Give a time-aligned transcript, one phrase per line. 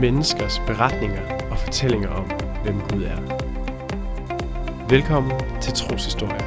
[0.00, 2.24] menneskers beretninger og fortællinger om,
[2.62, 3.20] hvem Gud er.
[4.88, 6.40] Velkommen til Troshistorie.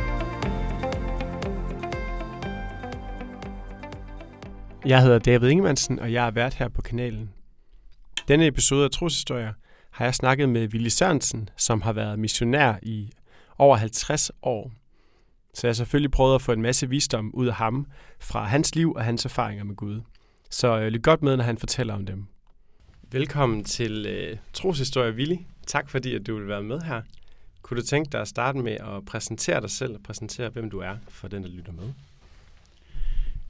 [4.85, 7.29] Jeg hedder David Ingemannsen, og jeg er vært her på kanalen.
[8.27, 9.53] Denne episode af Troshistorie
[9.91, 13.11] har jeg snakket med Willy Sørensen, som har været missionær i
[13.57, 14.71] over 50 år.
[15.53, 17.85] Så jeg har selvfølgelig prøvet at få en masse visdom ud af ham
[18.19, 20.01] fra hans liv og hans erfaringer med Gud.
[20.49, 22.30] Så øh, lyt godt med, når han fortæller om dem.
[23.13, 25.35] Velkommen til øh, Troshistorie, Willy.
[25.67, 27.01] Tak fordi, at du vil være med her.
[27.61, 30.79] Kunne du tænke dig at starte med at præsentere dig selv og præsentere, hvem du
[30.79, 31.93] er for den, der lytter med?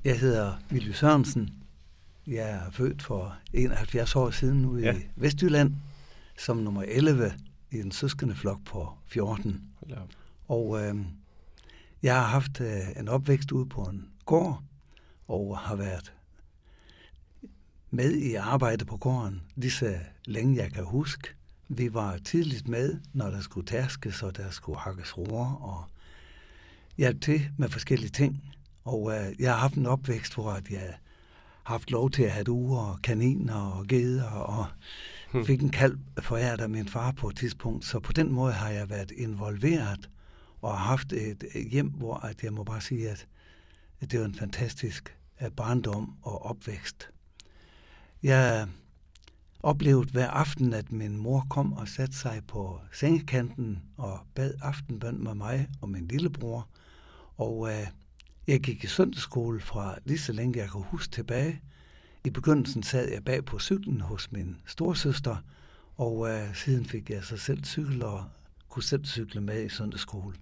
[0.04, 1.54] Jeg hedder Willy Sørensen.
[2.28, 4.98] Jeg er født for 71 år siden ude ja.
[4.98, 5.73] i Vestjylland,
[6.38, 7.34] som nummer 11
[7.72, 9.62] i en søskende flok på 14.
[10.48, 10.96] Og øh,
[12.04, 14.64] jeg har haft øh, en opvækst ude på en gård,
[15.28, 16.14] og har været
[17.94, 21.30] med i arbejde på gården, lige så længe jeg kan huske.
[21.67, 25.86] Vi var tidligt med, når der skulle tærskes, og der skulle hakkes roer, og
[26.97, 28.44] hjælpe til med forskellige ting.
[28.84, 30.80] Og øh, jeg har haft en opvækst, hvor jeg
[31.64, 34.66] har haft lov til at have og kaniner og geder, og
[35.31, 35.45] hmm.
[35.45, 37.86] fik en kalv foræret af min far på et tidspunkt.
[37.86, 40.09] Så på den måde har jeg været involveret,
[40.62, 43.28] og har haft et hjem, hvor at jeg må bare sige, at
[44.12, 47.09] det var en fantastisk øh, barndom og opvækst.
[48.23, 48.67] Jeg
[49.59, 55.23] oplevede hver aften, at min mor kom og satte sig på sengekanten og bad aftenbøn
[55.23, 56.67] med mig og min lillebror.
[57.38, 57.88] Og øh,
[58.47, 61.61] jeg gik i søndagsskole fra lige så længe jeg kunne huske tilbage.
[62.25, 65.35] I begyndelsen sad jeg bag på cyklen hos min storsøster,
[65.97, 68.23] og øh, siden fik jeg så selv cykel og
[68.69, 70.35] kunne selv cykle med i søndagsskole.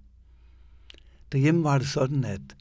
[1.32, 2.56] Derhjemme var det sådan, at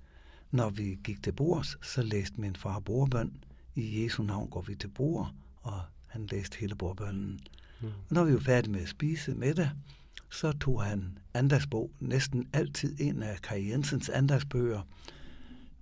[0.51, 3.43] når vi gik til bords, så læste min far bordbøn,
[3.75, 7.39] i Jesu navn går vi til bord, og han læste hele bordbønnen.
[7.81, 7.87] Mm.
[7.87, 9.71] Og når vi var færdige med at spise med det,
[10.31, 14.81] så tog han andagsbog, næsten altid en af Kai Jensens andagsbøger.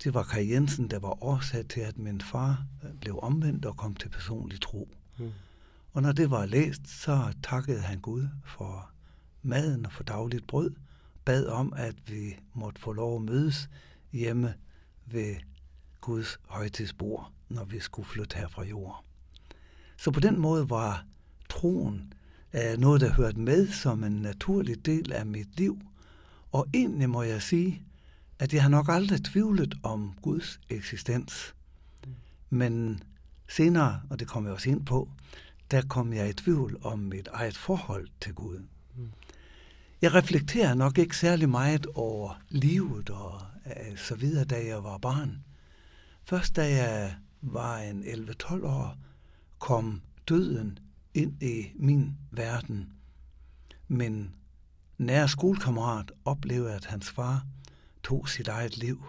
[0.03, 3.77] Det var Kai Jensen, der var årsag til, at min far øh, blev omvendt og
[3.77, 4.89] kom til personlig tro.
[5.17, 5.31] Mm.
[5.93, 8.91] Og når det var læst, så takkede han Gud for
[9.41, 10.71] maden og for dagligt brød,
[11.25, 13.69] bad om, at vi måtte få lov at mødes
[14.11, 14.53] hjemme
[15.05, 15.35] ved
[16.01, 19.03] Guds højtidsbord når vi skulle flytte her fra jord.
[19.97, 21.05] Så på den måde var
[21.49, 22.13] troen
[22.53, 25.81] øh, noget, der hørte med som en naturlig del af mit liv.
[26.51, 27.81] Og egentlig må jeg sige,
[28.39, 31.55] at jeg har nok aldrig tvivlet om Guds eksistens.
[32.49, 33.03] Men
[33.47, 35.09] senere, og det kommer jeg også ind på,
[35.71, 38.63] der kom jeg i tvivl om mit eget forhold til Gud.
[40.01, 44.97] Jeg reflekterer nok ikke særlig meget over livet og øh, så videre, da jeg var
[44.97, 45.43] barn.
[46.23, 48.97] Først da jeg var en 11-12 år,
[49.59, 50.79] kom døden
[51.13, 52.89] ind i min verden.
[53.87, 54.35] Men
[54.97, 57.45] nære skolekammerat oplevede, at hans far
[58.03, 59.05] tog sit eget liv,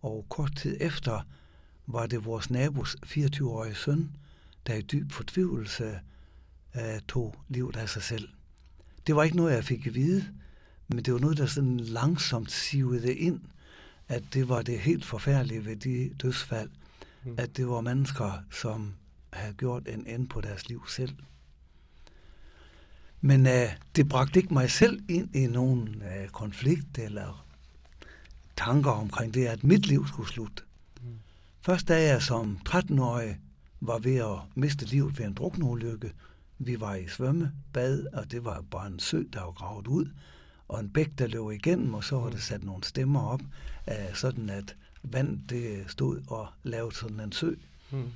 [0.00, 1.20] og kort tid efter
[1.86, 4.16] var det vores nabos 24-årige søn,
[4.66, 6.00] der i dyb fortvivlelse
[6.74, 8.28] uh, tog livet af sig selv.
[9.06, 10.28] Det var ikke noget, jeg fik at vide,
[10.88, 13.40] men det var noget, der sådan langsomt sivede ind,
[14.08, 16.70] at det var det helt forfærdelige ved de dødsfald
[17.38, 18.94] at det var mennesker, som
[19.32, 21.16] havde gjort en ende på deres liv selv.
[23.20, 27.46] Men uh, det bragte ikke mig selv ind i nogen uh, konflikt eller
[28.56, 30.62] tanker omkring det, at mit liv skulle slutte.
[31.02, 31.18] Mm.
[31.60, 33.38] Først da jeg som 13-årig
[33.80, 36.12] var ved at miste livet ved en drukneulykke,
[36.58, 40.06] vi var i svømmebad, og det var bare en sø, der var gravet ud,
[40.68, 43.42] og en bæk, der løb igennem, og så var der sat nogle stemmer op,
[43.86, 47.54] uh, sådan at vand det stod og lavede sådan en sø.
[47.90, 48.10] Mm.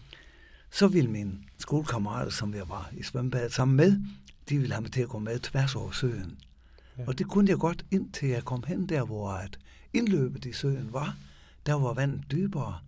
[0.71, 4.01] Så ville min skolekammerater, som jeg var i svømmebadet sammen med,
[4.49, 6.39] de ville have mig til at gå med tværs over søen.
[6.99, 7.05] Ja.
[7.07, 9.59] Og det kunne jeg godt, indtil jeg kom hen der, hvor at
[9.93, 11.17] indløbet i søen var.
[11.67, 12.79] Der var vandet dybere.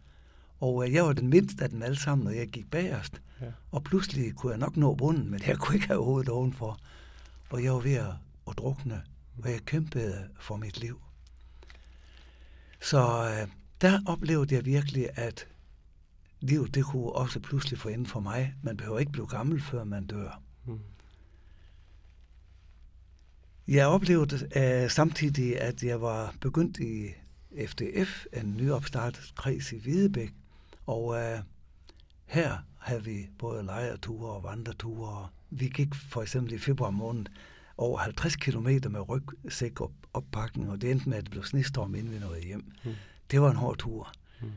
[0.61, 3.21] Og øh, jeg var den mindste af dem alle sammen, og jeg gik bagerst.
[3.41, 3.47] Ja.
[3.71, 6.79] Og pludselig kunne jeg nok nå bunden, men jeg kunne ikke have hovedet ovenfor.
[7.51, 8.13] Og jeg var ved at,
[8.51, 9.03] at drukne,
[9.43, 11.01] og jeg kæmpede for mit liv.
[12.81, 13.49] Så øh,
[13.81, 15.47] der oplevede jeg virkelig, at
[16.41, 18.55] livet det kunne også pludselig få enden for mig.
[18.63, 20.43] Man behøver ikke blive gammel, før man dør.
[20.67, 20.79] Mm.
[23.69, 24.49] Jeg oplevede
[24.85, 27.09] uh, samtidig, at jeg var begyndt i
[27.67, 30.35] FDF, en nyopstartet kreds i Hvidebæk,
[30.87, 31.45] og uh,
[32.27, 35.29] her havde vi både lejerture og vandreture.
[35.51, 37.27] Vi gik for eksempel i februar måned
[37.77, 41.95] over 50 km med rygsæk op, oppakning, og det endte med, at det blev snestorm,
[41.95, 42.73] inden vi nåede hjem.
[42.85, 42.95] Mm.
[43.31, 44.13] Det var en hård tur.
[44.41, 44.51] Mm.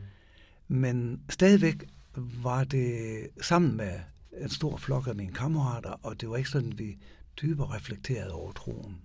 [0.67, 1.83] Men stadigvæk
[2.15, 3.99] var det sammen med
[4.37, 6.97] en stor flok af mine kammerater, og det var ikke sådan, vi
[7.41, 9.01] dybere reflekterede over troen.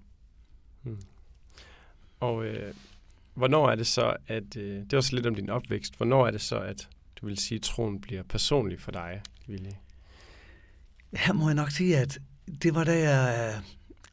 [0.83, 1.03] Hmm.
[2.21, 2.75] Og øh,
[3.35, 6.31] hvornår er det så, at, øh, det er også lidt om din opvækst, hvornår er
[6.31, 9.71] det så, at du vil sige, at troen bliver personlig for dig, Willy?
[11.13, 12.19] Her må jeg nok sige, at
[12.63, 13.55] det var da jeg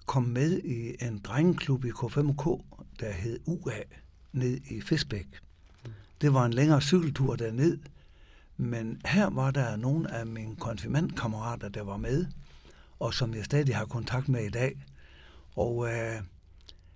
[0.06, 2.64] kom med i en drengeklub i K5K,
[3.00, 3.80] der hed UA,
[4.34, 5.28] ned i Fisbæk.
[6.22, 7.78] Det var en længere cykeltur derned,
[8.58, 12.26] men her var der nogle af mine konfirmandkammerater, der var med,
[13.00, 14.86] og som jeg stadig har kontakt med i dag.
[15.56, 16.22] Og øh,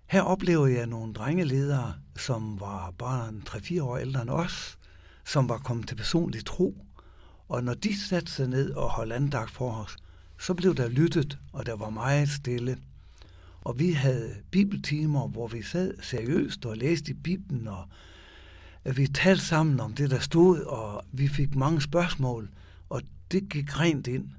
[0.07, 4.78] her oplevede jeg nogle drengeledere, som var bare en 3-4 år ældre end os,
[5.25, 6.86] som var kommet til personlig tro.
[7.48, 9.98] Og når de satte sig ned og holdt andagt for os,
[10.40, 12.78] så blev der lyttet, og der var meget stille.
[13.62, 17.86] Og vi havde bibeltimer, hvor vi sad seriøst og læste i Bibelen, og
[18.95, 22.50] vi talte sammen om det, der stod, og vi fik mange spørgsmål,
[22.89, 23.01] og
[23.31, 24.30] det gik rent ind.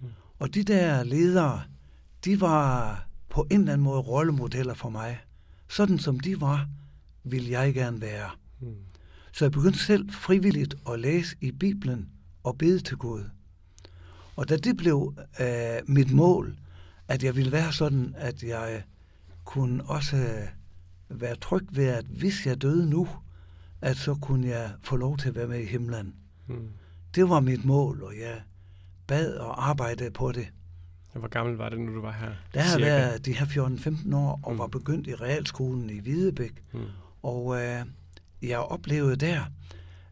[0.00, 0.08] Mm.
[0.38, 1.62] Og de der ledere,
[2.24, 5.18] de var på en eller anden måde rollemodeller for mig.
[5.68, 6.68] Sådan som de var,
[7.24, 8.30] ville jeg gerne være.
[8.60, 8.74] Mm.
[9.32, 12.08] Så jeg begyndte selv frivilligt at læse i Bibelen
[12.42, 13.24] og bede til Gud.
[14.36, 16.56] Og da det blev øh, mit mål,
[17.08, 18.82] at jeg ville være sådan, at jeg
[19.44, 20.46] kunne også
[21.08, 23.08] være tryg ved, at hvis jeg døde nu,
[23.80, 26.14] at så kunne jeg få lov til at være med i himlen.
[26.46, 26.68] Mm.
[27.14, 28.40] Det var mit mål, og jeg
[29.06, 30.48] bad og arbejdede på det.
[31.12, 32.30] Hvor gammel var det, nu du var her?
[32.54, 34.58] Der har været de her 14-15 år, og mm.
[34.58, 36.62] var begyndt i realskolen i Hvidebæk.
[36.72, 36.80] Mm.
[37.22, 37.84] Og øh,
[38.42, 39.44] jeg oplevede der,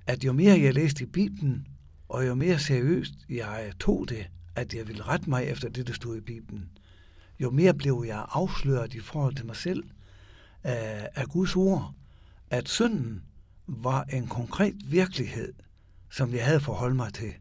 [0.06, 1.66] at jo mere jeg læste i Bibelen,
[2.08, 5.92] og jo mere seriøst jeg tog det, at jeg ville rette mig efter det, der
[5.92, 6.70] stod i Bibelen,
[7.41, 9.85] jo mere blev jeg afsløret i forhold til mig selv
[10.62, 11.94] af, af Guds ord,
[12.50, 13.23] at synden
[13.67, 15.53] var en konkret virkelighed,
[16.11, 17.33] som jeg havde forholdt mig til.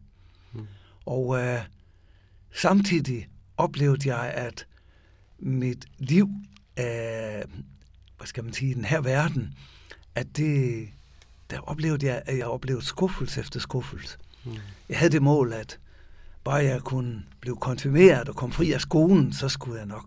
[0.54, 0.68] Mm.
[1.06, 1.62] Og øh,
[2.54, 3.28] samtidig
[3.58, 4.68] oplevede jeg, at
[5.40, 6.30] mit liv,
[6.80, 7.44] øh,
[8.18, 9.54] hvad skal man sige, i den her verden,
[10.16, 10.90] at det,
[11.50, 14.18] der oplevede jeg, at jeg oplevede skuffelse efter skuffelse.
[14.46, 14.52] Mm.
[14.90, 15.80] Jeg havde det mål, at
[16.46, 20.06] bare jeg kunne blive konfirmeret og komme fri af skolen, så skulle jeg nok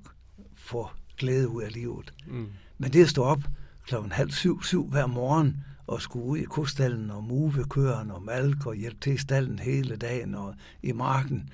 [0.55, 2.14] få glæde ud af livet.
[2.26, 2.49] Mm.
[2.79, 3.43] Men det at stå op
[3.87, 8.23] klokken halv syv, syv hver morgen og skulle ud i kostallen og move køerne og
[8.23, 11.50] malke og hjælpe til i stallen hele dagen og i marken.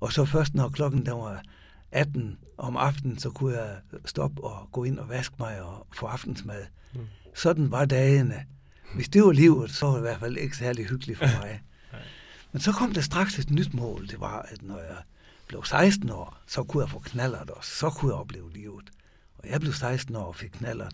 [0.00, 1.42] Og så først når klokken der var
[1.92, 6.06] 18 om aftenen, så kunne jeg stoppe og gå ind og vaske mig og få
[6.06, 6.62] aftensmad.
[6.94, 7.00] Mm.
[7.34, 8.44] Sådan var dagene.
[8.94, 11.60] Hvis det var livet, så var det i hvert fald ikke særlig hyggeligt for mig.
[12.56, 14.08] Men så kom der straks et nyt mål.
[14.08, 14.96] Det var, at når jeg
[15.46, 17.70] blev 16 år, så kunne jeg få knallert også.
[17.70, 18.90] Så kunne jeg opleve livet.
[19.38, 20.92] Og jeg blev 16 år og fik knallert.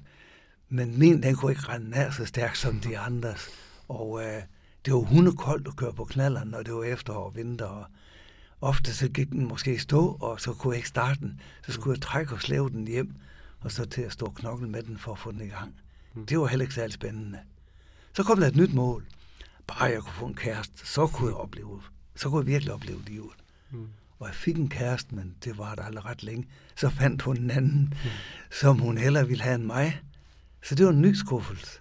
[0.68, 3.48] Men min, den kunne ikke rende nær så stærkt som de andres.
[3.88, 4.42] Og øh,
[4.84, 7.66] det var hundekoldt at køre på knalleren, når det var efterår og vinter.
[7.66, 7.86] Og
[8.60, 11.40] ofte så gik den måske stå, og så kunne jeg ikke starte den.
[11.66, 13.14] Så skulle jeg trække og slæve den hjem,
[13.60, 15.74] og så til at stå og knokle med den for at få den i gang.
[16.14, 16.26] Mm.
[16.26, 17.38] Det var heller ikke særlig spændende.
[18.12, 19.04] Så kom der et nyt mål
[19.66, 21.82] bare jeg kunne få en kæreste, så kunne jeg opleve,
[22.16, 23.32] så kunne jeg virkelig opleve livet.
[23.70, 23.88] Mm.
[24.18, 26.48] Og jeg fik en kæreste, men det var der aldrig ret længe.
[26.76, 28.10] Så fandt hun en anden, mm.
[28.50, 30.02] som hun heller ville have end mig.
[30.62, 31.80] Så det var en ny skuffelse.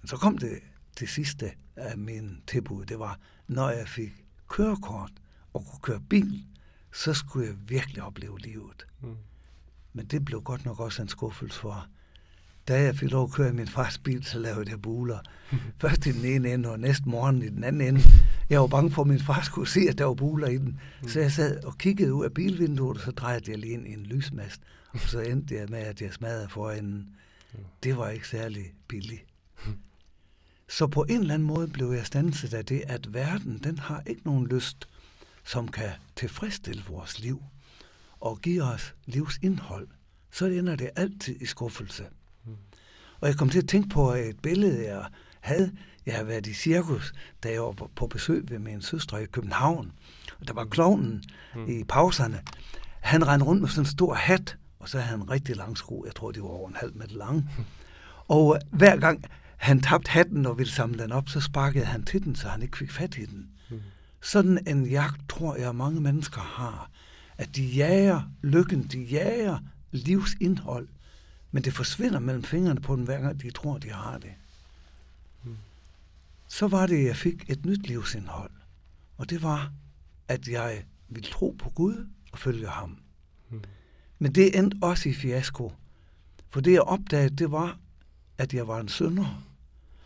[0.00, 0.60] Men så kom det,
[0.98, 2.84] det sidste af min tilbud.
[2.84, 5.10] Det var, når jeg fik kørekort
[5.52, 6.44] og kunne køre bil,
[6.92, 8.86] så skulle jeg virkelig opleve livet.
[9.02, 9.16] Mm.
[9.92, 11.86] Men det blev godt nok også en skuffelse for
[12.68, 15.18] da jeg fik lov at køre i min fars bil, så lavede jeg buler.
[15.80, 18.00] Først i den ene ende, og næste morgen i den anden ende.
[18.50, 20.80] Jeg var bange for, at min far skulle se, at der var buler i den.
[21.02, 21.08] Mm.
[21.08, 23.92] Så jeg sad og kiggede ud af bilvinduet, og så drejede jeg lige ind i
[23.92, 24.60] en lysmast.
[24.88, 27.08] Og så endte jeg med, at jeg smadrede forenden.
[27.82, 29.24] Det var ikke særlig billigt.
[30.68, 34.02] Så på en eller anden måde blev jeg standset af det, at verden, den har
[34.06, 34.88] ikke nogen lyst,
[35.44, 37.42] som kan tilfredsstille vores liv
[38.20, 39.88] og give os livsindhold.
[40.32, 42.04] Så ender det altid i skuffelse.
[43.24, 45.04] Og jeg kom til at tænke på et billede, jeg
[45.40, 45.72] havde.
[46.06, 47.12] Jeg havde været i cirkus,
[47.42, 49.92] da jeg var på besøg ved min søster i København.
[50.40, 51.68] Og der var klovnen mm.
[51.68, 52.42] i pauserne.
[53.00, 55.78] Han rendte rundt med sådan en stor hat, og så havde han en rigtig lang
[55.78, 56.04] sko.
[56.06, 57.36] Jeg tror, det var over en halv meter lang.
[57.36, 57.64] Mm.
[58.36, 59.24] Og hver gang
[59.56, 62.62] han tabte hatten og ville samle den op, så sparkede han til den, så han
[62.62, 63.48] ikke fik fat i den.
[63.70, 63.80] Mm.
[64.22, 66.90] Sådan en jagt tror jeg, mange mennesker har.
[67.38, 69.58] At de jager lykken, de jager
[69.92, 70.88] livsindhold,
[71.54, 74.32] men det forsvinder mellem fingrene på dem, hver gang de tror, de har det.
[75.42, 75.56] Hmm.
[76.48, 78.50] Så var det, at jeg fik et nyt livsindhold.
[79.16, 79.72] Og det var,
[80.28, 82.98] at jeg ville tro på Gud og følge ham.
[83.48, 83.60] Hmm.
[84.18, 85.72] Men det endte også i fiasko.
[86.50, 87.78] For det, jeg opdagede, det var,
[88.38, 89.44] at jeg var en synder.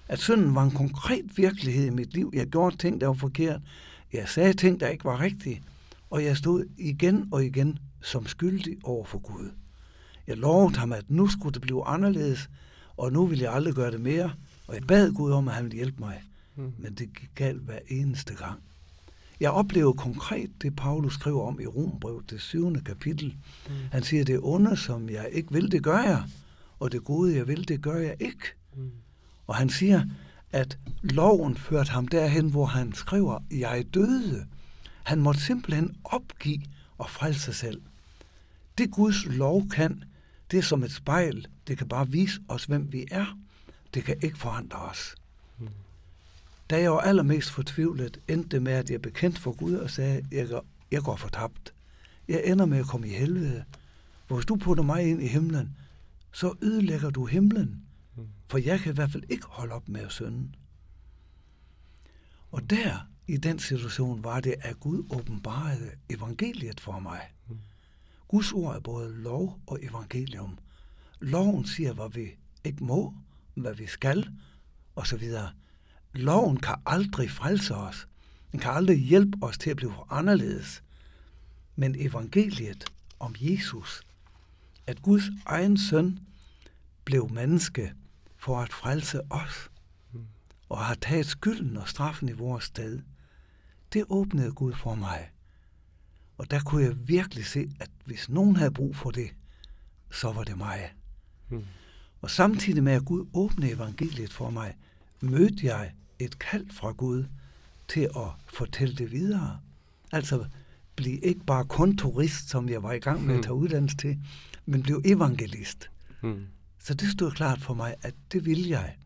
[0.09, 2.31] At synden var en konkret virkelighed i mit liv.
[2.35, 3.61] Jeg gjorde ting, der var forkert.
[4.13, 5.63] Jeg sagde ting, der ikke var rigtige.
[6.11, 9.51] Og jeg stod igen og igen som skyldig over for Gud.
[10.29, 12.51] Jeg lovede ham, at nu skulle det blive anderledes,
[12.97, 14.33] og nu ville jeg aldrig gøre det mere.
[14.67, 16.23] Og jeg bad Gud om, at han ville hjælpe mig.
[16.57, 16.73] Mm.
[16.79, 18.61] Men det gik galt hver eneste gang.
[19.41, 23.37] Jeg oplever konkret det, Paulus skriver om i Rombrevet, det syvende kapitel.
[23.69, 23.75] Mm.
[23.93, 26.23] Han siger, det onde, som jeg ikke vil, det gør jeg.
[26.81, 28.45] Og det gode, jeg vil, det gør jeg ikke.
[28.77, 28.91] Mm.
[29.47, 30.03] Og han siger,
[30.53, 34.47] at loven førte ham derhen, hvor han skriver, jeg døde.
[35.03, 36.63] Han måtte simpelthen opgive
[36.99, 37.81] og frelse sig selv.
[38.79, 40.05] Det Guds lov kan,
[40.51, 41.47] det er som et spejl.
[41.67, 43.39] Det kan bare vise os, hvem vi er.
[43.95, 45.15] Det kan ikke forandre os.
[45.59, 45.69] Mm.
[46.71, 50.25] Da jeg var allermest fortvivlet, endte det med, at jeg bekendt for Gud og sagde,
[50.33, 51.75] jeg jeg går fortabt.
[52.29, 53.65] Jeg ender med at komme i helvede.
[54.29, 55.77] Hvis du putter mig ind i himlen,
[56.33, 57.83] så ødelægger du himlen.
[58.17, 58.27] Mm.
[58.49, 60.49] For jeg kan i hvert fald ikke holde op med at synde.
[62.51, 67.21] Og der, i den situation, var det, at Gud åbenbarede evangeliet for mig.
[68.29, 70.59] Guds ord er både lov og evangelium.
[71.21, 72.29] Loven siger, hvad vi
[72.65, 73.15] ikke må,
[73.55, 74.31] hvad vi skal,
[74.97, 75.23] osv.
[76.13, 78.09] Loven kan aldrig frelse os.
[78.53, 80.83] Den kan aldrig hjælpe os til at blive anderledes.
[81.77, 82.85] Men evangeliet
[83.21, 84.03] om Jesus,
[84.87, 86.19] at Guds egen søn
[87.05, 87.95] blev menneske
[88.37, 89.71] for at frelse os,
[90.69, 93.01] og har taget skylden og straffen i vores sted,
[93.93, 95.31] det åbnede Gud for mig.
[96.39, 99.31] Og der kunne jeg virkelig se, at hvis nogen havde brug for det,
[100.11, 100.95] så var det mig.
[101.49, 101.65] Hmm.
[102.21, 104.75] Og samtidig med at Gud åbnede evangeliet for mig,
[105.21, 107.25] mødte jeg et kald fra Gud
[107.89, 109.59] til at fortælle det videre.
[110.13, 110.47] Altså
[110.97, 113.63] blive ikke bare kun turist, som jeg var i gang med at tage hmm.
[113.63, 114.19] uddannelse til,
[114.67, 115.91] men blive evangelist.
[116.21, 116.47] Hmm.
[116.79, 118.97] Så det stod klart for mig, at det ville jeg.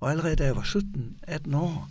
[0.00, 1.90] Og allerede da jeg var 17-18 år,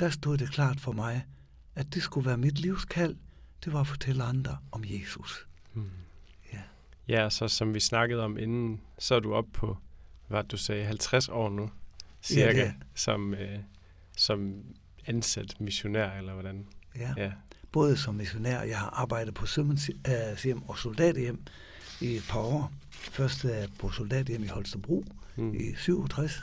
[0.00, 1.26] der stod det klart for mig,
[1.74, 3.16] at det skulle være mit livskald,
[3.64, 5.47] det var at fortælle andre om Jesus.
[5.80, 5.90] Hmm.
[6.52, 6.58] Ja.
[7.08, 9.76] ja, så som vi snakkede om inden, så er du op på,
[10.28, 11.70] hvad du sagde, 50 år nu,
[12.22, 13.58] cirka, ja, som, øh,
[14.16, 14.64] som
[15.06, 16.66] ansat missionær, eller hvordan?
[16.96, 17.14] Ja.
[17.16, 17.32] ja,
[17.72, 21.42] både som missionær, jeg har arbejdet på sømandshjem og soldaterhjem
[22.00, 22.72] i et par år.
[22.90, 23.46] Først
[23.78, 25.04] på soldaterhjem i Holstebro
[25.36, 25.54] hmm.
[25.54, 26.42] i 67.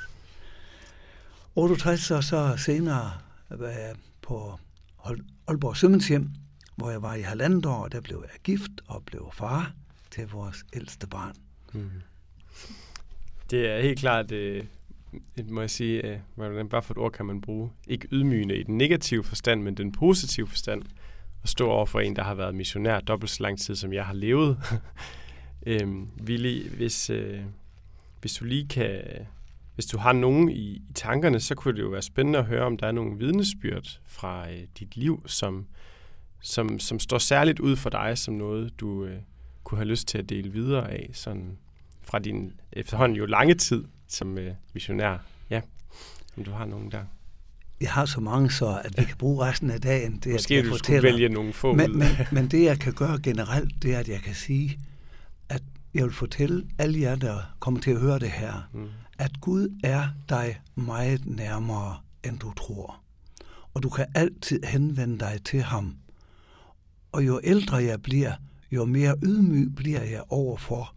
[1.56, 3.12] 68 og så senere
[3.52, 4.60] øh, på
[5.48, 6.30] Aalborg Sømandshjem,
[6.76, 9.74] hvor jeg var i halvandet år, og der blev jeg gift og blev far
[10.12, 11.36] til vores ældste barn.
[13.50, 14.64] Det er helt klart, øh,
[15.50, 18.64] må jeg sige, øh, hvordan bare for et ord kan man bruge, ikke ydmygende i
[18.64, 20.84] den negative forstand, men den positive forstand,
[21.44, 24.06] at stå over for en, der har været missionær dobbelt så lang tid, som jeg
[24.06, 24.58] har levet.
[25.68, 27.40] øhm, Willy, hvis, øh,
[28.22, 29.02] hvis du lige kan,
[29.76, 32.66] hvis du har nogen i, i tankerne, så kunne det jo være spændende at høre,
[32.66, 35.68] om der er nogle vidnesbyrd fra øh, dit liv, som,
[36.42, 39.18] som, som står særligt ud for dig som noget, du øh,
[39.64, 41.58] kunne have lyst til at dele videre af, sådan
[42.02, 45.18] fra din efterhånden jo lange tid som øh, missionær.
[45.50, 45.62] Ja,
[46.38, 47.04] om du har nogen der.
[47.82, 50.20] Jeg har så mange så, at vi kan bruge resten af dagen.
[50.24, 53.20] Det, Måske at du skulle vælge nogle få men, men, men det, jeg kan gøre
[53.24, 54.80] generelt, det er, at jeg kan sige,
[55.50, 55.62] at
[55.94, 58.88] jeg vil fortælle alle jer, der kommer til at høre det her, mm.
[59.18, 63.02] at Gud er dig meget nærmere, end du tror.
[63.74, 65.96] Og du kan altid henvende dig til ham.
[67.16, 68.34] Og jo ældre jeg bliver,
[68.72, 70.96] jo mere ydmyg bliver jeg overfor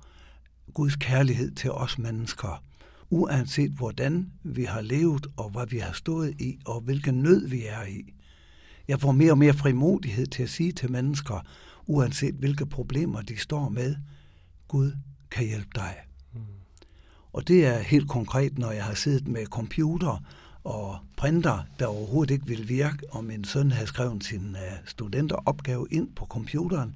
[0.75, 2.63] Guds kærlighed til os mennesker.
[3.11, 7.65] Uanset hvordan vi har levet, og hvad vi har stået i, og hvilken nød vi
[7.67, 8.15] er i.
[8.89, 11.47] Jeg får mere og mere frimodighed til at sige til mennesker,
[11.87, 13.97] uanset hvilke problemer de står med,
[14.69, 14.93] Gud
[15.31, 15.97] kan hjælpe dig.
[16.35, 16.41] Mm.
[17.33, 20.25] Og det er helt konkret, når jeg har siddet med computer
[20.65, 25.87] og printer, der overhovedet ikke vil virke, og min søn havde skrevet sin uh, studenteropgave
[25.91, 26.95] ind på computeren,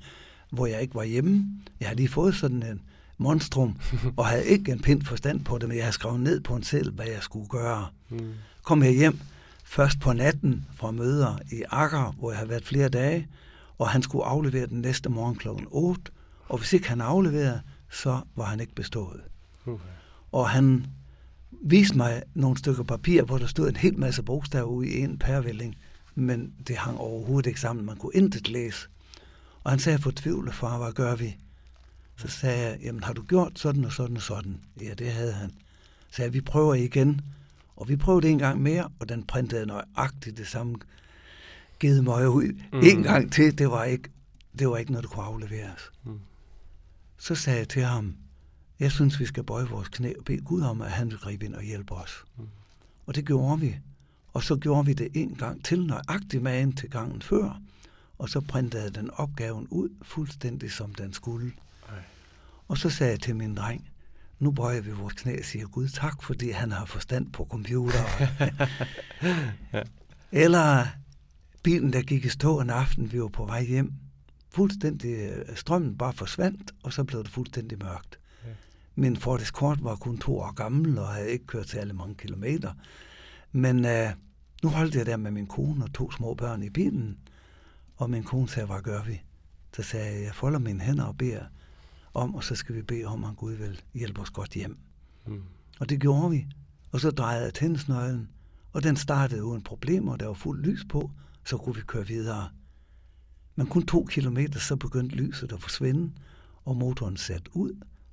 [0.51, 1.47] hvor jeg ikke var hjemme.
[1.81, 2.81] Jeg har lige fået sådan en
[3.19, 3.77] monstrum,
[4.17, 6.63] og havde ikke en pind forstand på det, men jeg havde skrevet ned på en
[6.63, 7.87] selv, hvad jeg skulle gøre.
[8.11, 8.33] Mm.
[8.63, 9.19] Kom jeg hjem
[9.65, 13.29] først på natten fra møder i Akker, hvor jeg havde været flere dage,
[13.79, 15.49] og han skulle aflevere den næste morgen kl.
[15.71, 16.03] 8,
[16.49, 19.21] og hvis ikke han afleverede, så var han ikke bestået.
[19.67, 19.85] Okay.
[20.33, 20.87] Og han
[21.61, 25.19] viste mig nogle stykker papir, hvor der stod en hel masse bogstaver ude i en
[25.19, 25.77] pærevælling,
[26.15, 27.87] men det hang overhovedet ikke sammen.
[27.87, 28.89] Man kunne intet læse.
[29.65, 31.37] Og han sagde fortvivlet, far, hvad gør vi?
[32.17, 34.61] Så sagde jeg, jamen har du gjort sådan og sådan og sådan?
[34.81, 35.51] Ja, det havde han.
[36.09, 37.21] Så sagde jeg, vi prøver igen.
[37.77, 40.77] Og vi prøvede en gang mere, og den printede nøjagtigt det samme
[41.81, 42.53] givet mig ud.
[42.73, 42.81] Mm.
[42.83, 44.09] En gang til, det var ikke,
[44.59, 45.91] det var ikke noget, der kunne afleveres.
[46.05, 46.21] Mm.
[47.19, 48.15] Så sagde jeg til ham,
[48.83, 51.45] jeg synes, vi skal bøje vores knæ og bede Gud om, at han vil gribe
[51.45, 52.25] ind og hjælpe os.
[52.39, 52.49] Mm.
[53.07, 53.77] Og det gjorde vi.
[54.33, 57.61] Og så gjorde vi det en gang til, nøjagtigt med til gangen før.
[58.19, 61.53] og så printede den opgaven ud fuldstændig som den skulle.
[61.89, 61.95] Ej.
[62.69, 63.89] Og så sagde jeg til min dreng,
[64.39, 68.05] nu bøjer vi vores knæ og siger Gud tak, fordi han har forstand på computer.
[69.73, 69.83] ja.
[70.33, 70.87] Eller
[71.63, 73.93] bilen, der gik i stå en aften, vi var på vej hjem.
[74.51, 78.19] Fuldstændig, øh, strømmen bare forsvandt, og så blev det fuldstændig mørkt.
[78.95, 82.73] Min Ford Escort var kun to år gammel, og havde ikke kørt alle mange kilometer.
[83.53, 84.11] Men øh,
[84.63, 87.19] nu holdt jeg der med min kone og to små børn i bilen,
[87.97, 89.23] og min kone sagde, hvad gør vi?
[89.77, 91.45] Så sagde jeg, jeg folder mine hænder og beder
[92.15, 94.79] om, og så skal vi bede om, at Gud vil hjælpe os godt hjem.
[95.27, 95.43] Mm.
[95.81, 96.47] Og det gjorde vi.
[96.93, 98.29] Og så drejede jeg tændsnøglen,
[98.73, 101.11] og den startede uden problemer, der var fuld lys på,
[101.45, 102.49] så kunne vi køre videre.
[103.57, 106.13] Men kun to kilometer, så begyndte lyset at forsvinde,
[106.65, 107.73] og motoren satte ud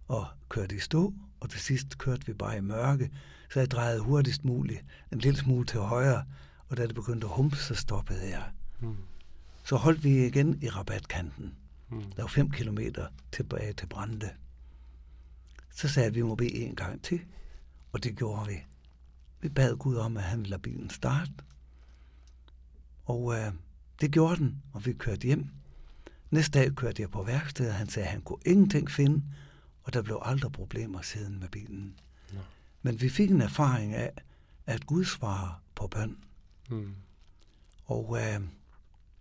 [0.10, 3.12] og kørte i stå, og til sidst kørte vi bare i mørke,
[3.54, 6.26] så jeg drejede hurtigst muligt en lille smule til højre,
[6.68, 8.44] og da det begyndte at humpe, så stoppede jeg.
[8.80, 8.96] Mm.
[9.64, 11.56] Så holdt vi igen i rabatkanten.
[11.90, 12.02] Mm.
[12.02, 14.30] Der var fem kilometer tilbage til Brande.
[15.76, 17.22] Så sagde jeg, at vi må bede en gang til,
[17.92, 18.58] og det gjorde vi.
[19.42, 21.32] Vi bad Gud om, at han ville lade bilen starte.
[23.06, 23.52] Og øh,
[24.02, 25.48] det gjorde den, og vi kørte hjem.
[26.32, 29.24] Næste dag kørte jeg på værkstedet, og han sagde, at han kunne ingenting finde,
[29.90, 32.00] og der blev aldrig problemer siden med bilen.
[32.34, 32.40] Ja.
[32.82, 34.12] Men vi fik en erfaring af,
[34.66, 36.18] at Gud svarer på bøn.
[36.70, 36.96] Mm.
[37.86, 38.42] Og øh,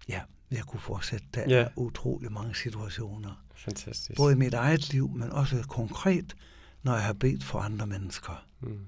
[0.09, 0.21] ja,
[0.51, 1.27] jeg kunne fortsætte.
[1.35, 1.57] Der ja.
[1.57, 3.45] er utrolig mange situationer.
[3.55, 4.17] Fantastisk.
[4.17, 6.37] Både i mit eget liv, men også konkret,
[6.83, 8.47] når jeg har bedt for andre mennesker.
[8.61, 8.87] Mm.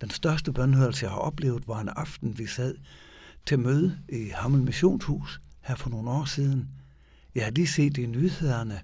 [0.00, 2.74] Den største bønhørelse, jeg har oplevet, var en aften, vi sad
[3.46, 6.68] til møde i Hammel Missionshus her for nogle år siden.
[7.34, 8.82] Jeg har lige set i nyhederne,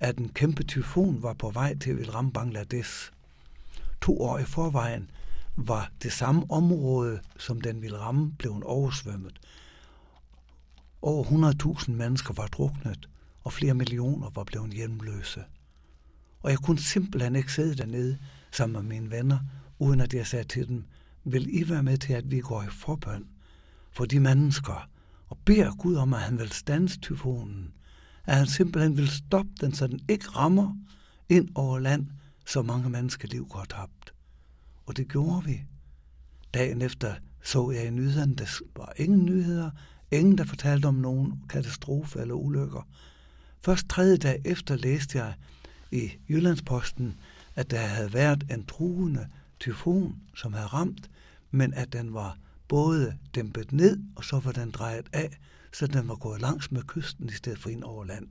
[0.00, 3.10] at en kæmpe tyfon var på vej til at ramme Bangladesh.
[4.00, 5.10] To år i forvejen
[5.56, 9.40] var det samme område, som den ville ramme, blevet oversvømmet.
[11.02, 13.08] Over 100.000 mennesker var druknet,
[13.44, 15.44] og flere millioner var blevet hjemløse.
[16.40, 18.18] Og jeg kunne simpelthen ikke sidde dernede
[18.50, 19.38] sammen med mine venner,
[19.78, 20.84] uden at jeg sagde til dem,
[21.24, 23.26] vil I være med til, at vi går i forbøn
[23.90, 24.88] for de mennesker,
[25.28, 27.72] og beder Gud om, at han vil stands tyfonen,
[28.28, 30.76] at han simpelthen vil stoppe den, så den ikke rammer
[31.28, 32.06] ind over land,
[32.46, 34.14] så mange menneskeliv går tabt.
[34.86, 35.60] Og det gjorde vi.
[36.54, 39.70] Dagen efter så jeg i nyhederne, der var ingen nyheder,
[40.10, 42.88] ingen der fortalte om nogen katastrofe eller ulykker.
[43.64, 45.34] Først tredje dag efter læste jeg
[45.92, 47.20] i Jyllandsposten,
[47.56, 49.28] at der havde været en truende
[49.60, 51.10] tyfon, som havde ramt,
[51.50, 52.38] men at den var
[52.68, 55.38] både dæmpet ned, og så var den drejet af,
[55.72, 58.28] så den var gået langs med kysten i stedet for ind over land.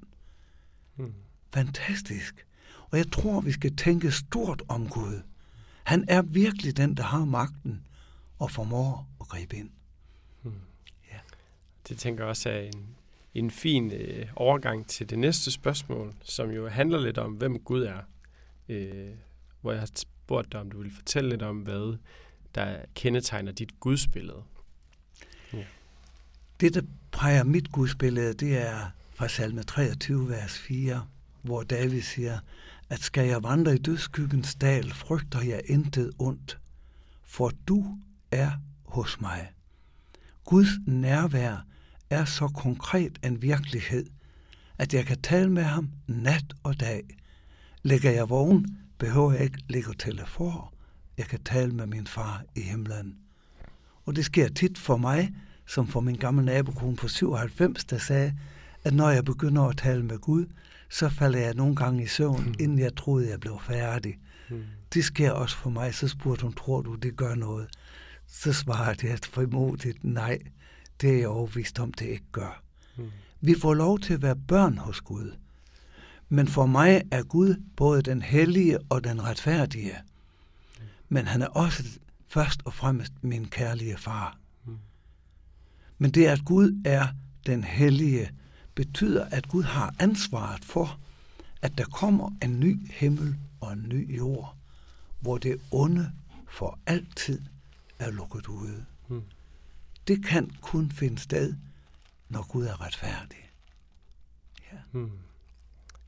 [0.95, 1.13] Hmm.
[1.53, 2.45] Fantastisk.
[2.91, 5.21] Og jeg tror, vi skal tænke stort om Gud.
[5.83, 7.87] Han er virkelig den, der har magten
[8.39, 9.69] og formår at gribe ind.
[10.41, 10.53] Hmm.
[11.11, 11.17] Ja.
[11.87, 12.95] Det tænker jeg også er en,
[13.33, 17.83] en fin øh, overgang til det næste spørgsmål, som jo handler lidt om, hvem Gud
[17.83, 17.99] er.
[18.69, 19.13] Øh,
[19.61, 21.97] hvor jeg har spurgt dig, om du vil fortælle lidt om, hvad
[22.55, 24.43] der kendetegner dit gudsbillede.
[26.59, 31.05] Det, der præger mit gudsbillede, det er fra salme 23, vers 4,
[31.41, 32.39] hvor David siger,
[32.89, 36.59] at skal jeg vandre i dødskyggens dal, frygter jeg intet ondt,
[37.23, 37.97] for du
[38.31, 38.51] er
[38.85, 39.51] hos mig.
[40.45, 41.65] Guds nærvær
[42.09, 44.05] er så konkret en virkelighed,
[44.77, 47.03] at jeg kan tale med ham nat og dag.
[47.83, 50.67] Ligger jeg vågen, behøver jeg ikke ligge telefon.
[51.17, 53.17] Jeg kan tale med min far i himlen.
[54.05, 55.33] Og det sker tit for mig,
[55.67, 58.33] som for min gamle nabokone på 97, der sagde,
[58.83, 60.45] at når jeg begynder at tale med Gud,
[60.89, 62.53] så falder jeg nogle gange i søvn, mm.
[62.59, 64.17] inden jeg troede, jeg blev færdig.
[64.49, 64.63] Mm.
[64.93, 65.95] Det sker også for mig.
[65.95, 67.67] Så spurgte hun, tror du, det gør noget?
[68.27, 70.39] Så svarede jeg frimodigt, nej,
[71.01, 72.61] det er jeg overvist om, det ikke gør.
[72.97, 73.11] Mm.
[73.41, 75.31] Vi får lov til at være børn hos Gud.
[76.29, 79.95] Men for mig er Gud både den hellige og den retfærdige.
[81.09, 81.83] Men han er også
[82.27, 84.37] først og fremmest min kærlige far.
[85.97, 87.07] Men det, at Gud er
[87.45, 88.31] den hellige,
[88.75, 90.99] betyder, at Gud har ansvaret for,
[91.61, 94.55] at der kommer en ny himmel og en ny jord,
[95.19, 96.11] hvor det onde
[96.49, 97.41] for altid
[97.99, 98.85] er lukket ude.
[99.07, 99.23] Hmm.
[100.07, 101.53] Det kan kun finde sted,
[102.29, 103.51] når Gud er retfærdig.
[104.71, 104.77] Ja.
[104.91, 105.11] Hmm.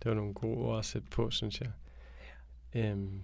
[0.03, 1.71] Det var nogle gode ord at sætte på, synes jeg.
[2.73, 2.91] Ja.
[2.91, 3.21] Øhm,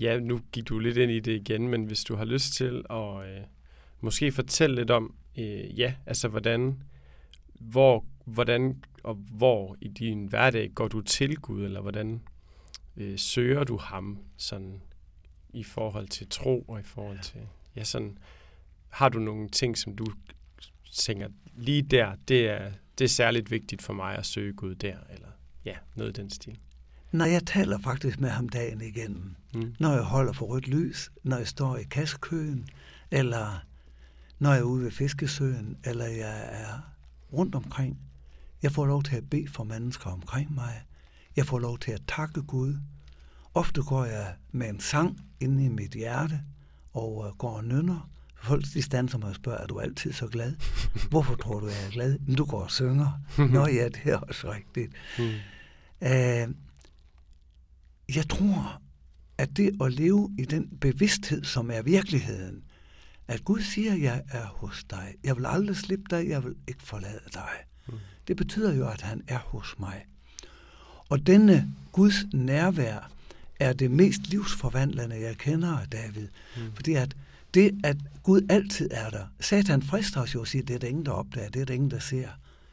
[0.00, 2.84] ja, nu gik du lidt ind i det igen, men hvis du har lyst til
[2.90, 3.40] at øh,
[4.00, 6.82] måske fortælle lidt om, øh, ja, altså hvordan,
[7.60, 12.20] hvor, hvordan og hvor i din hverdag går du til Gud, eller hvordan
[12.96, 14.82] øh, søger du ham sådan
[15.52, 17.22] i forhold til tro og i forhold ja.
[17.22, 17.40] til,
[17.76, 18.18] ja sådan,
[18.88, 20.06] har du nogle ting, som du
[20.92, 24.96] tænker, lige der, det er, det er særligt vigtigt for mig at søge Gud der,
[25.14, 25.28] eller
[25.64, 26.58] ja, noget i den stil.
[27.12, 29.74] Når jeg taler faktisk med ham dagen igennem, mm.
[29.78, 32.68] når jeg holder for rødt lys, når jeg står i kaskøen,
[33.10, 33.64] eller
[34.40, 36.94] når jeg er ude ved fiskesøen, eller jeg er
[37.32, 37.98] rundt omkring.
[38.62, 40.82] Jeg får lov til at bede for mennesker omkring mig.
[41.36, 42.76] Jeg får lov til at takke Gud.
[43.54, 46.40] Ofte går jeg med en sang inde i mit hjerte,
[46.92, 48.10] og øh, går og nynner.
[48.42, 50.54] Folk de standser mig og spørger, er du altid så glad?
[51.10, 52.18] Hvorfor tror du, jeg er glad?
[52.18, 53.20] Men du går og synger.
[53.52, 54.92] Nå ja, det er også rigtigt.
[55.18, 55.24] Mm.
[56.00, 56.54] Uh,
[58.16, 58.80] jeg tror,
[59.38, 62.62] at det at leve i den bevidsthed, som er virkeligheden,
[63.30, 65.14] at Gud siger, at jeg er hos dig.
[65.24, 67.50] Jeg vil aldrig slippe dig, jeg vil ikke forlade dig.
[67.88, 67.94] Mm.
[68.28, 70.06] Det betyder jo, at han er hos mig.
[71.08, 73.10] Og denne Guds nærvær
[73.60, 76.28] er det mest livsforvandlende, jeg kender, David.
[76.56, 76.62] Mm.
[76.74, 77.16] Fordi at
[77.54, 79.26] det, at Gud altid er der.
[79.40, 81.74] Satan frister os jo at sige, det er der ingen, der opdager, det er der
[81.74, 82.28] ingen, der ser.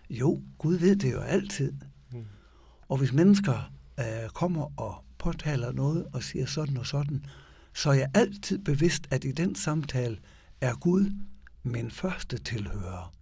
[0.09, 1.73] Jo, Gud ved det jo altid.
[2.11, 2.25] Mm.
[2.89, 7.25] Og hvis mennesker øh, kommer og påtaler noget og siger sådan og sådan,
[7.73, 10.17] så er jeg altid bevidst, at i den samtale
[10.61, 11.11] er Gud
[11.63, 13.13] min første tilhører.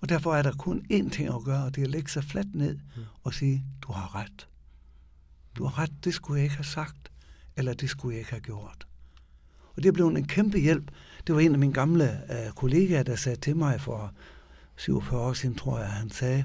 [0.00, 2.24] Og derfor er der kun én ting at gøre, og det er at lægge sig
[2.24, 2.78] fladt ned
[3.22, 4.48] og sige, du har ret.
[5.54, 7.12] Du har ret, det skulle jeg ikke have sagt,
[7.56, 8.86] eller det skulle jeg ikke have gjort.
[9.76, 10.90] Og det er blevet en kæmpe hjælp.
[11.26, 14.12] Det var en af mine gamle øh, kollegaer, der sagde til mig for
[14.76, 16.44] 47 år siden, tror jeg, han sagde,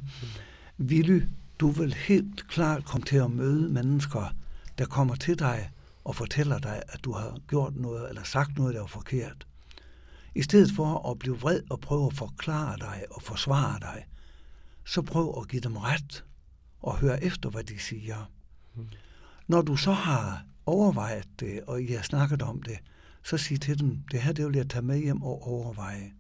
[0.80, 1.22] Willy,
[1.60, 4.36] du vil helt klart komme til at møde mennesker,
[4.78, 5.72] der kommer til dig
[6.04, 9.48] og fortæller dig, at du har gjort noget eller sagt noget, der var forkert.
[10.36, 14.06] I stedet for at blive vred og prøve at forklare dig og forsvare dig,
[14.86, 16.26] så prøv at give dem ret
[16.82, 18.32] og høre efter, hvad de siger.
[18.76, 18.88] Mm.
[19.48, 22.78] Når du så har overvejet det, og I har snakket om det,
[23.24, 26.12] så sig til dem, det her det vil jeg tage med hjem og overveje.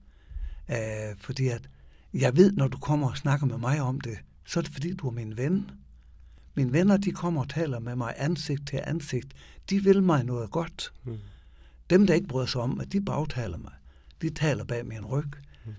[0.70, 1.70] Uh, fordi at
[2.14, 4.94] jeg ved, når du kommer og snakker med mig om det, så er det fordi,
[4.94, 5.72] du er min ven.
[6.56, 9.34] Mine venner, de kommer og taler med mig ansigt til ansigt.
[9.70, 10.94] De vil mig noget godt.
[11.04, 11.18] Mm.
[11.90, 13.74] Dem, der ikke bryder sig om, at de bagtaler mig
[14.22, 15.32] de taler bag min ryg.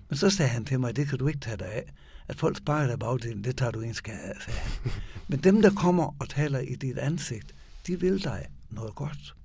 [0.09, 1.93] Men så sagde han til mig, det kan du ikke tage dig af.
[2.27, 4.91] At folk sparer dig bagdelen, det tager du skade af, sagde han.
[5.29, 7.55] Men dem, der kommer og taler i dit ansigt,
[7.87, 9.35] de vil dig noget godt.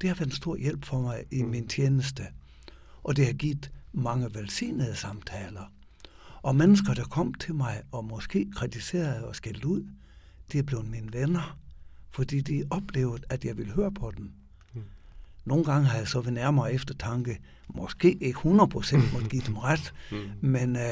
[0.00, 1.48] Det har været en stor hjælp for mig i mm.
[1.48, 2.26] min tjeneste.
[3.02, 5.72] Og det har givet mange velsignede samtaler.
[6.42, 9.88] Og mennesker, der kom til mig og måske kritiserede og skældte ud,
[10.52, 11.58] de er blevet mine venner,
[12.10, 14.32] fordi de oplevede, at jeg ville høre på dem.
[15.48, 18.44] Nogle gange har jeg så ved nærmere eftertanke, måske ikke 100%
[19.12, 20.30] måtte give dem ret, mm.
[20.40, 20.82] men uh,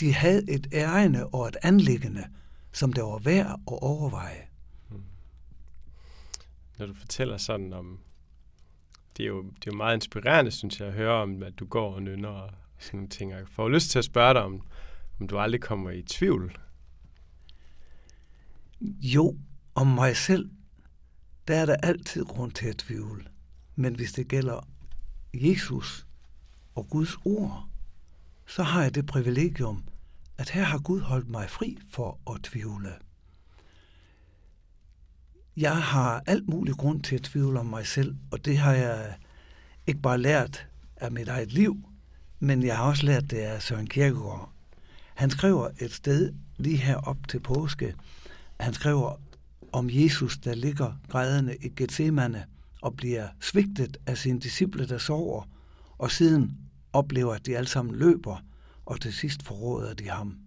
[0.00, 2.24] de havde et ærende og et anlæggende,
[2.72, 4.42] som det var værd at overveje.
[4.90, 5.02] Mm.
[6.78, 7.98] Når du fortæller sådan om,
[9.16, 11.66] det er, jo, det er jo meget inspirerende, synes jeg, at høre om, at du
[11.66, 13.30] går og nynner og sådan nogle ting.
[13.32, 14.62] Jeg får lyst til at spørge dig, om,
[15.20, 16.58] om du aldrig kommer i tvivl.
[19.00, 19.36] Jo,
[19.74, 20.50] om mig selv,
[21.48, 23.24] der er der altid grund til at tvivle.
[23.76, 24.68] Men hvis det gælder
[25.34, 26.06] Jesus
[26.74, 27.68] og Guds ord,
[28.46, 29.84] så har jeg det privilegium,
[30.38, 32.92] at her har Gud holdt mig fri for at tvivle.
[35.56, 39.16] Jeg har alt mulig grund til at tvivle om mig selv, og det har jeg
[39.86, 41.88] ikke bare lært af mit eget liv,
[42.40, 44.52] men jeg har også lært det af Søren Kierkegaard.
[45.14, 47.94] Han skriver et sted lige her op til påske,
[48.60, 49.20] han skriver
[49.72, 52.46] om Jesus, der ligger grædende i Gethsemane,
[52.82, 55.44] og bliver svigtet af sine disciple, der sover,
[55.98, 56.58] og siden
[56.92, 58.36] oplever, at de alle sammen løber,
[58.86, 60.38] og til sidst forråder de ham.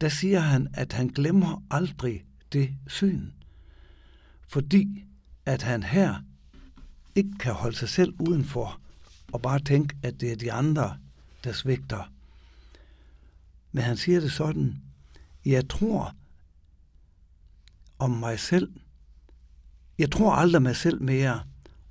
[0.00, 3.30] Der siger han, at han glemmer aldrig det syn,
[4.48, 5.04] fordi
[5.46, 6.22] at han her
[7.14, 8.80] ikke kan holde sig selv udenfor
[9.32, 10.98] og bare tænke, at det er de andre,
[11.44, 12.12] der svigter.
[13.72, 14.82] Men han siger det sådan,
[15.44, 16.14] jeg tror
[17.98, 18.72] om mig selv,
[19.98, 21.40] jeg tror aldrig mig selv mere,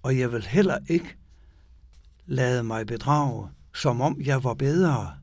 [0.03, 1.15] og jeg vil heller ikke
[2.25, 5.13] lade mig bedrage, som om jeg var bedre,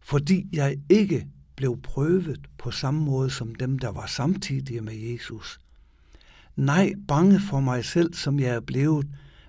[0.00, 5.60] fordi jeg ikke blev prøvet på samme måde som dem, der var samtidige med Jesus.
[6.56, 9.08] Nej, bange for mig selv, som jeg er blevet,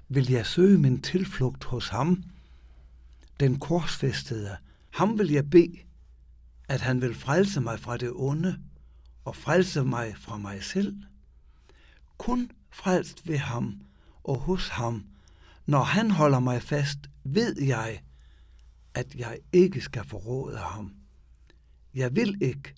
[0.09, 2.23] vil jeg søge min tilflugt hos ham,
[3.39, 4.55] den korsfæstede.
[4.89, 5.77] Ham vil jeg bede,
[6.67, 8.59] at han vil frelse mig fra det onde
[9.25, 10.95] og frelse mig fra mig selv
[12.17, 13.81] kun frelst ved ham
[14.23, 15.05] og hos ham.
[15.65, 18.01] Når han holder mig fast, ved jeg,
[18.93, 20.93] at jeg ikke skal forråde ham.
[21.93, 22.73] Jeg vil ikke,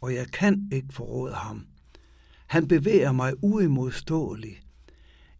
[0.00, 1.66] og jeg kan ikke forråde ham.
[2.46, 4.62] Han bevæger mig uimodståeligt.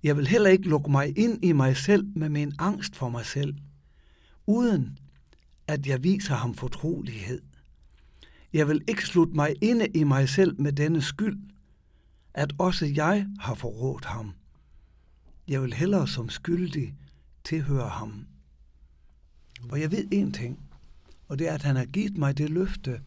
[0.03, 3.27] Jeg vil heller ikke lukke mig ind i mig selv med min angst for mig
[3.27, 3.55] selv,
[4.47, 4.99] uden
[5.67, 7.43] at jeg viser ham fortrolighed.
[8.53, 11.39] Jeg vil ikke slutte mig inde i mig selv med denne skyld,
[12.35, 14.35] at også jeg har forrådt ham.
[15.49, 16.95] Jeg vil hellere som skyldig
[17.45, 18.27] tilhøre ham.
[19.71, 20.59] Og jeg ved en ting,
[21.29, 23.01] og det er, at han har givet mig det løfte,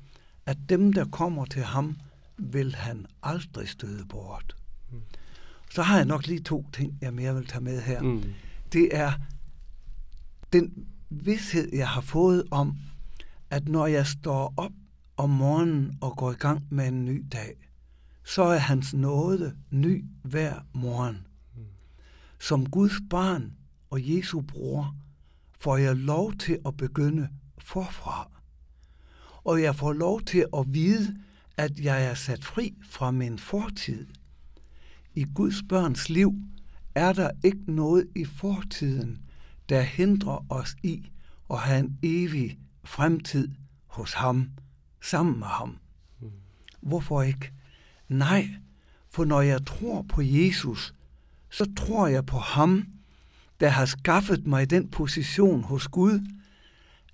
[0.45, 1.97] at dem, der kommer til ham,
[2.38, 4.55] vil han aldrig støde bort.
[4.91, 5.01] Mm.
[5.71, 8.01] Så har jeg nok lige to ting, jeg mere vil tage med her.
[8.01, 8.23] Mm.
[8.73, 9.13] Det er
[10.53, 12.77] den vidshed, jeg har fået om,
[13.49, 14.71] at når jeg står op
[15.17, 17.55] om morgenen og går i gang med en ny dag,
[18.25, 21.27] så er hans nåde ny hver morgen.
[21.55, 21.63] Mm.
[22.39, 23.53] Som Guds barn
[23.89, 24.95] og Jesu bror
[25.59, 28.31] får jeg lov til at begynde forfra.
[29.43, 31.17] Og jeg får lov til at vide,
[31.57, 34.07] at jeg er sat fri fra min fortid.
[35.13, 36.33] I Guds børns liv
[36.95, 39.21] er der ikke noget i fortiden,
[39.69, 41.09] der hindrer os i
[41.49, 43.49] at have en evig fremtid
[43.85, 44.49] hos ham,
[45.01, 45.77] sammen med ham.
[46.81, 47.51] Hvorfor ikke?
[48.09, 48.49] Nej,
[49.09, 50.93] for når jeg tror på Jesus,
[51.49, 52.85] så tror jeg på ham,
[53.59, 56.19] der har skaffet mig den position hos Gud,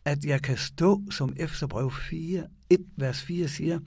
[0.06, 3.80] at jeg kan stå, som Efterbrev 4, 1, vers 4 siger,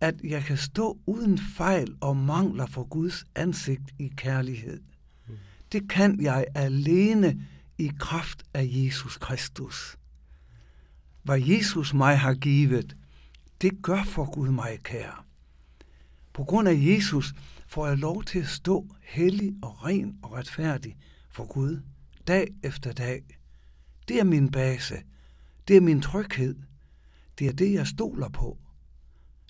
[0.00, 4.80] at jeg kan stå uden fejl og mangler for Guds ansigt i kærlighed.
[5.72, 7.46] Det kan jeg alene
[7.78, 9.96] i kraft af Jesus Kristus.
[11.22, 12.96] Hvad Jesus mig har givet,
[13.62, 15.25] det gør for Gud mig kære.
[16.36, 17.34] På grund af Jesus
[17.66, 20.96] får jeg lov til at stå hellig og ren og retfærdig
[21.30, 21.80] for Gud,
[22.26, 23.24] dag efter dag.
[24.08, 24.94] Det er min base.
[25.68, 26.56] Det er min tryghed.
[27.38, 28.58] Det er det, jeg stoler på.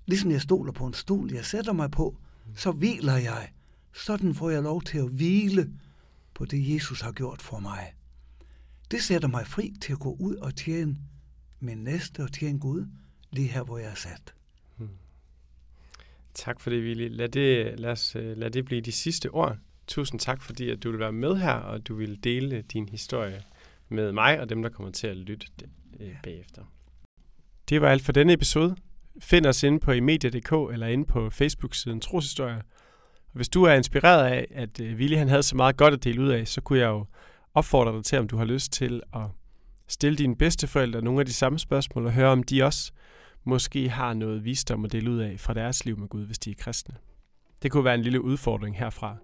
[0.05, 2.16] Ligesom jeg stoler på en stol, jeg sætter mig på,
[2.55, 3.49] så hviler jeg.
[3.94, 5.72] Sådan får jeg lov til at hvile
[6.35, 7.94] på det, Jesus har gjort for mig.
[8.90, 10.96] Det sætter mig fri til at gå ud og tjene
[11.61, 12.87] min næste og tjene Gud
[13.31, 14.36] lige her, hvor jeg er sat.
[16.37, 17.09] Tak for det, Willy.
[17.11, 19.57] Lad det, lad, os, øh, lad det blive de sidste ord.
[19.87, 23.42] Tusind tak, fordi at du vil være med her, og du vil dele din historie
[23.88, 25.46] med mig og dem, der kommer til at lytte
[26.01, 26.62] øh, bagefter.
[27.68, 28.77] Det var alt for denne episode.
[29.20, 32.62] Find os inde på imedia.dk eller inde på Facebook-siden Troshistorie.
[33.27, 36.05] Og hvis du er inspireret af, at øh, Willy han havde så meget godt at
[36.05, 37.07] dele ud af, så kunne jeg jo
[37.55, 39.22] opfordre dig til, om du har lyst til at
[39.88, 42.92] stille dine bedsteforældre nogle af de samme spørgsmål og høre, om de også
[43.46, 46.50] måske har noget visdom at dele ud af fra deres liv med Gud, hvis de
[46.50, 46.94] er kristne.
[47.62, 49.16] Det kunne være en lille udfordring herfra.